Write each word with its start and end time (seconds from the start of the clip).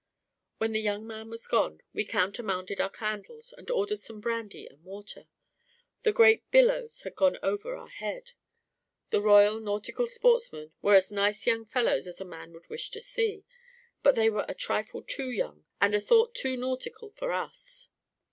When 0.57 0.71
the 0.71 0.81
young 0.81 1.05
man 1.05 1.29
was 1.29 1.45
gone, 1.45 1.79
we 1.93 2.05
countermanded 2.05 2.81
our 2.81 2.89
candles, 2.89 3.53
and 3.55 3.69
ordered 3.69 3.97
some 3.99 4.19
brandy 4.19 4.65
and 4.65 4.83
water. 4.83 5.27
The 6.01 6.11
great 6.11 6.49
billows 6.49 7.01
had 7.01 7.13
gone 7.13 7.37
over 7.43 7.75
our 7.75 7.87
head. 7.87 8.31
The 9.11 9.21
Royal 9.21 9.59
Nautical 9.59 10.07
Sportsmen 10.07 10.73
were 10.81 10.95
as 10.95 11.11
nice 11.11 11.45
young 11.45 11.65
fellows 11.67 12.07
as 12.07 12.19
a 12.19 12.25
man 12.25 12.51
would 12.53 12.67
wish 12.67 12.89
to 12.89 12.99
see, 12.99 13.45
but 14.01 14.15
they 14.15 14.31
were 14.31 14.45
a 14.49 14.55
trifle 14.55 15.03
too 15.03 15.29
young 15.29 15.65
and 15.79 15.93
a 15.93 16.01
thought 16.01 16.33
too 16.33 16.57
nautical 16.57 17.11
for 17.11 17.31
us. 17.31 17.87